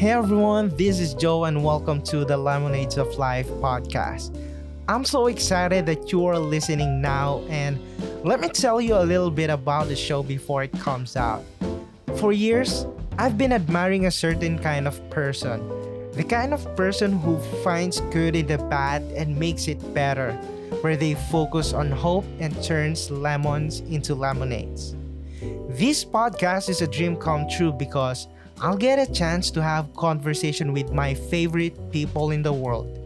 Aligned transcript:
Hey 0.00 0.12
everyone, 0.12 0.74
this 0.78 0.98
is 0.98 1.12
Joe, 1.12 1.44
and 1.44 1.62
welcome 1.62 2.00
to 2.04 2.24
the 2.24 2.34
Lemonades 2.34 2.96
of 2.96 3.18
Life 3.18 3.46
podcast. 3.60 4.34
I'm 4.88 5.04
so 5.04 5.26
excited 5.26 5.84
that 5.84 6.10
you 6.10 6.24
are 6.24 6.38
listening 6.38 7.02
now, 7.02 7.44
and 7.50 7.78
let 8.24 8.40
me 8.40 8.48
tell 8.48 8.80
you 8.80 8.94
a 8.94 9.04
little 9.04 9.30
bit 9.30 9.50
about 9.50 9.88
the 9.88 9.94
show 9.96 10.22
before 10.22 10.62
it 10.62 10.72
comes 10.72 11.16
out. 11.16 11.44
For 12.16 12.32
years, 12.32 12.86
I've 13.18 13.36
been 13.36 13.52
admiring 13.52 14.06
a 14.06 14.10
certain 14.10 14.58
kind 14.58 14.88
of 14.88 14.96
person, 15.10 15.60
the 16.12 16.24
kind 16.24 16.54
of 16.54 16.64
person 16.76 17.12
who 17.12 17.38
finds 17.62 18.00
good 18.10 18.34
in 18.34 18.46
the 18.46 18.56
bad 18.56 19.02
and 19.14 19.38
makes 19.38 19.68
it 19.68 19.92
better, 19.92 20.32
where 20.80 20.96
they 20.96 21.12
focus 21.12 21.74
on 21.74 21.90
hope 21.90 22.24
and 22.38 22.56
turns 22.64 23.10
lemons 23.10 23.80
into 23.80 24.14
lemonades. 24.14 24.94
This 25.68 26.06
podcast 26.06 26.70
is 26.70 26.80
a 26.80 26.86
dream 26.86 27.16
come 27.16 27.46
true 27.50 27.70
because 27.70 28.28
I'll 28.62 28.76
get 28.76 28.98
a 28.98 29.10
chance 29.10 29.50
to 29.52 29.62
have 29.62 29.94
conversation 29.96 30.74
with 30.74 30.92
my 30.92 31.14
favorite 31.14 31.90
people 31.90 32.30
in 32.30 32.42
the 32.42 32.52
world. 32.52 32.98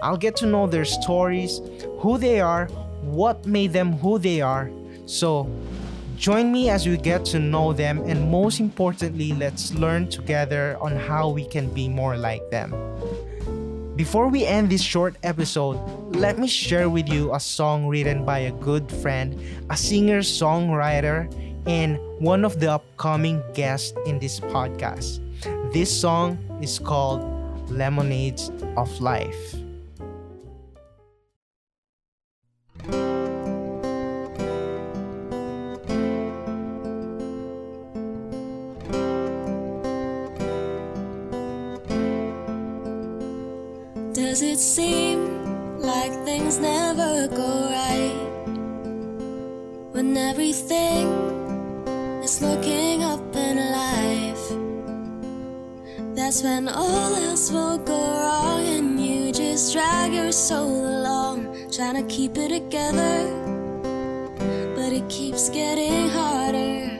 I'll 0.00 0.16
get 0.16 0.34
to 0.36 0.46
know 0.46 0.66
their 0.66 0.84
stories, 0.84 1.60
who 2.00 2.18
they 2.18 2.40
are, 2.40 2.66
what 3.02 3.46
made 3.46 3.72
them 3.72 3.92
who 3.92 4.18
they 4.18 4.40
are. 4.40 4.70
So, 5.06 5.48
join 6.16 6.50
me 6.50 6.68
as 6.68 6.88
we 6.88 6.96
get 6.96 7.24
to 7.26 7.38
know 7.38 7.72
them 7.72 8.02
and 8.06 8.28
most 8.28 8.58
importantly, 8.58 9.34
let's 9.34 9.72
learn 9.74 10.10
together 10.10 10.76
on 10.80 10.96
how 10.96 11.28
we 11.28 11.46
can 11.46 11.72
be 11.72 11.88
more 11.88 12.16
like 12.16 12.50
them. 12.50 12.74
Before 13.94 14.28
we 14.28 14.44
end 14.44 14.68
this 14.70 14.82
short 14.82 15.16
episode, 15.22 15.78
let 16.14 16.38
me 16.38 16.48
share 16.48 16.90
with 16.90 17.08
you 17.08 17.34
a 17.34 17.40
song 17.40 17.86
written 17.86 18.24
by 18.24 18.40
a 18.40 18.52
good 18.52 18.90
friend, 18.90 19.38
a 19.70 19.76
singer 19.76 20.20
songwriter, 20.20 21.30
and 21.66 21.98
one 22.20 22.44
of 22.44 22.60
the 22.60 22.70
upcoming 22.72 23.42
guests 23.54 23.92
in 24.06 24.18
this 24.18 24.40
podcast. 24.40 25.20
This 25.72 25.88
song 25.88 26.38
is 26.62 26.78
called 26.78 27.22
Lemonades 27.70 28.50
of 28.76 29.00
Life. 29.00 29.54
Does 44.12 44.42
it 44.42 44.58
seem 44.58 45.80
like 45.80 46.12
things 46.24 46.58
never 46.58 47.28
go 47.28 47.70
right? 47.70 48.14
When 49.92 50.16
everything 50.16 51.37
is 52.28 52.42
looking 52.42 53.02
up 53.04 53.34
in 53.34 53.56
life, 53.56 54.46
that's 56.14 56.42
when 56.42 56.68
all 56.68 57.14
else 57.14 57.50
will 57.50 57.78
go 57.78 57.98
wrong, 57.98 58.66
and 58.66 59.00
you 59.00 59.32
just 59.32 59.72
drag 59.72 60.12
your 60.12 60.30
soul 60.30 60.84
along, 60.94 61.38
trying 61.72 61.94
to 61.94 62.06
keep 62.14 62.36
it 62.36 62.50
together, 62.50 63.16
but 64.76 64.92
it 64.92 65.08
keeps 65.08 65.48
getting 65.48 66.10
harder. 66.10 66.90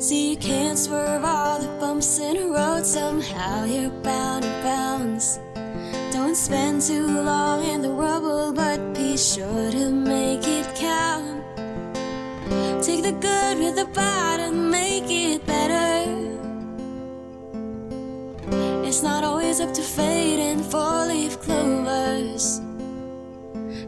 See, 0.00 0.30
you 0.30 0.36
can't 0.36 0.76
swerve 0.76 1.24
all 1.24 1.60
the 1.60 1.68
bumps 1.78 2.18
in 2.18 2.34
the 2.38 2.48
road, 2.48 2.84
somehow 2.84 3.66
you're 3.66 3.90
bound 4.02 4.42
to 4.42 4.50
bounce. 4.64 5.38
Don't 6.12 6.34
spend 6.34 6.82
too 6.82 7.06
long 7.06 7.62
in 7.62 7.82
the 7.82 7.90
rubble, 7.90 8.52
but 8.52 8.78
be 8.94 9.16
sure 9.16 9.70
to 9.70 9.90
make 9.90 10.44
it. 10.48 10.55
Take 12.96 13.14
the 13.14 13.20
good 13.20 13.58
with 13.58 13.76
the 13.76 13.84
bad 13.92 14.40
and 14.40 14.70
make 14.70 15.04
it 15.06 15.44
better. 15.44 16.10
It's 18.86 19.02
not 19.02 19.22
always 19.22 19.60
up 19.60 19.74
to 19.74 19.82
fate 19.82 20.40
and 20.40 20.64
four 20.64 21.04
leaf 21.04 21.38
clovers. 21.42 22.62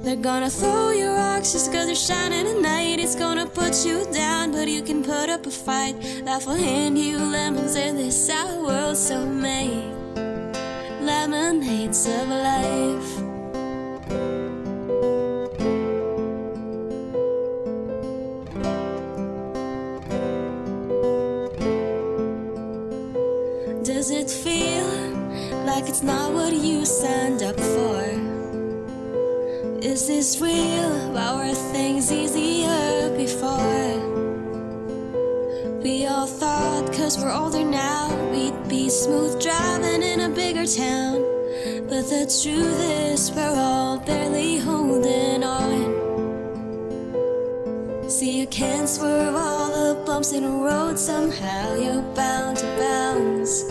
They're 0.03 0.16
gonna 0.16 0.50
throw 0.50 0.91
you 0.91 1.09
rocks 1.09 1.53
just 1.53 1.72
cause 1.72 1.87
you're 1.87 1.97
shining 1.97 2.47
at 2.47 2.60
night. 2.60 2.99
It's 2.99 3.15
gonna 3.15 3.47
put 3.47 3.87
you 3.87 4.05
down, 4.12 4.53
but 4.53 4.69
you 4.69 4.83
can 4.83 5.03
put 5.03 5.31
up 5.31 5.47
a 5.47 5.50
fight. 5.50 5.94
Life 6.25 6.47
will 6.47 6.56
hand 6.56 6.99
you 6.99 7.16
lemons 7.16 7.77
in 7.77 7.97
this 7.97 8.27
sour 8.27 8.62
world, 8.62 8.99
so 8.99 9.25
make 9.25 9.84
lemonades 11.00 12.06
of 12.06 12.28
life. 12.28 13.18
Like 25.81 25.89
it's 25.89 26.03
not 26.03 26.33
what 26.33 26.53
you 26.53 26.84
signed 26.84 27.41
up 27.41 27.55
for? 27.55 28.03
Is 29.81 30.09
this 30.09 30.41
real? 30.41 31.12
Why 31.12 31.37
were 31.37 31.55
things 31.55 32.11
easier 32.11 33.16
before? 33.16 33.94
We 35.81 36.06
all 36.06 36.27
thought, 36.27 36.93
cause 36.93 37.16
we're 37.16 37.33
older 37.33 37.65
now, 37.65 38.09
we'd 38.33 38.69
be 38.69 38.91
smooth 38.91 39.41
driving 39.41 40.03
in 40.03 40.19
a 40.21 40.28
bigger 40.28 40.66
town. 40.66 41.22
But 41.89 42.03
the 42.12 42.27
truth 42.43 42.81
is, 43.12 43.31
we're 43.31 43.55
all 43.55 44.00
barely 44.00 44.59
holding 44.59 45.45
on. 45.45 45.78
See, 48.10 48.41
you 48.41 48.49
can't 48.49 48.89
swerve 48.89 49.37
all 49.37 49.69
the 49.69 49.95
bumps 50.05 50.33
in 50.33 50.43
the 50.43 50.50
road, 50.50 50.99
somehow 50.99 51.77
you're 51.77 52.03
bound 52.16 52.56
to 52.56 52.66
bounce. 52.81 53.62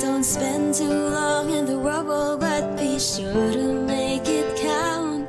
Don't 0.00 0.22
spend 0.22 0.74
too 0.74 0.99
sure 3.20 3.52
to 3.52 3.72
make 3.86 4.26
it 4.26 4.48
count. 4.56 5.28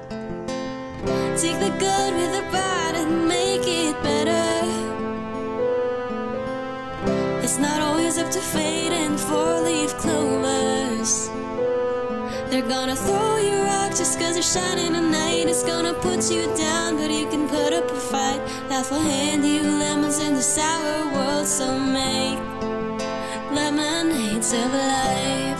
Take 1.43 1.59
the 1.59 1.73
good 1.85 2.11
with 2.19 2.31
the 2.37 2.45
bad 2.55 2.95
and 2.95 3.27
make 3.27 3.65
it 3.67 3.95
better. 4.01 4.47
It's 7.43 7.57
not 7.57 7.81
always 7.81 8.17
up 8.17 8.29
to 8.31 8.39
fate 8.39 8.93
and 9.03 9.19
four 9.19 9.53
leaf 9.67 9.91
clovers. 10.03 11.11
They're 12.49 12.69
gonna 12.75 12.95
throw 12.95 13.35
you 13.47 13.57
rock 13.71 13.91
just 14.01 14.17
cause 14.19 14.35
you're 14.39 14.51
shining 14.55 14.95
at 14.95 15.07
night. 15.21 15.45
It's 15.51 15.63
gonna 15.63 15.93
put 15.93 16.31
you 16.31 16.43
down, 16.55 16.95
but 16.95 17.11
you 17.11 17.27
can 17.33 17.49
put 17.49 17.73
up 17.73 17.87
a 17.91 18.01
fight. 18.11 18.41
Life 18.69 18.89
will 18.91 19.07
hand 19.15 19.45
you 19.45 19.63
lemons 19.63 20.19
in 20.19 20.33
the 20.35 20.47
sour 20.55 20.97
world, 21.13 21.47
so 21.47 21.67
make 21.77 22.39
lemonades 23.57 24.53
of 24.53 24.71
life. 24.71 25.50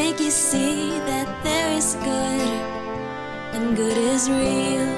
Make 0.00 0.18
you 0.18 0.30
see 0.30 0.88
that 1.10 1.28
there 1.44 1.70
is 1.80 1.94
good 2.10 2.50
and 3.54 3.76
good 3.76 3.98
is 4.12 4.22
real? 4.30 4.92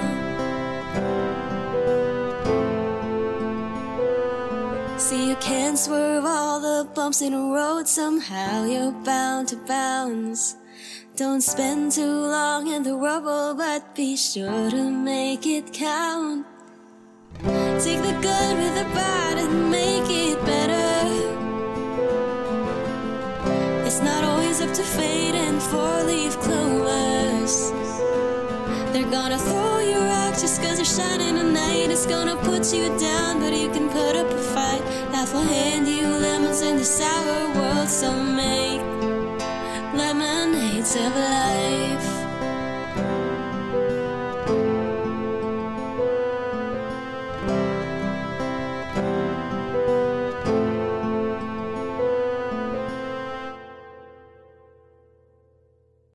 See, 5.07 5.23
you 5.31 5.37
can't 5.37 5.79
swerve 5.79 6.25
all 6.25 6.61
the 6.69 6.89
bumps 6.95 7.21
in 7.21 7.33
the 7.33 7.45
road, 7.59 7.89
somehow 7.89 8.65
you're 8.73 8.97
bound 9.11 9.49
to 9.49 9.57
bounce. 9.75 10.55
Don't 11.17 11.43
spend 11.53 11.93
too 11.99 12.17
long 12.37 12.62
in 12.75 12.83
the 12.85 12.95
rubble, 12.95 13.55
but 13.55 13.81
be 13.97 14.17
sure 14.17 14.71
to 14.71 14.83
make 15.12 15.45
it 15.47 15.73
count. 15.73 16.47
Take 17.85 18.03
the 18.09 18.17
good 18.29 18.55
with 18.62 18.75
the 18.81 18.87
bad 18.99 19.35
and 19.44 19.71
make 19.79 20.09
four 25.70 26.05
leaf 26.05 26.38
clovers. 26.41 27.70
They're 28.93 29.11
gonna 29.11 29.38
throw 29.38 29.79
you 29.79 29.99
rocks 29.99 30.43
just 30.43 30.62
cause 30.62 30.79
you're 30.79 30.85
shining 30.85 31.38
at 31.38 31.47
night. 31.47 31.91
It's 31.91 32.06
gonna 32.06 32.37
put 32.37 32.73
you 32.75 32.88
down, 32.99 33.41
but 33.41 33.53
you 33.53 33.70
can 33.70 33.88
put 33.88 34.17
up 34.17 34.31
a 34.31 34.43
fight. 34.55 34.82
Life 35.12 35.32
will 35.32 35.43
hand 35.43 35.87
you 35.88 36.06
lemons 36.06 36.61
in 36.62 36.76
the 36.76 36.85
sour 36.85 37.55
world, 37.55 37.88
so 37.88 38.12
make 38.12 38.82
lemonades 39.94 40.94
of 40.97 41.14
life. 41.14 41.62